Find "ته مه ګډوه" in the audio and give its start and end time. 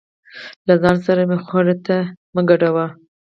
1.85-2.85